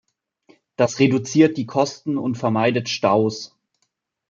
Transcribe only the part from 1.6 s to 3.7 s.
Kosten und vermeidet Staus.